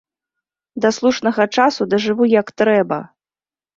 [0.85, 2.99] Да слушнага часу дажыву як трэба!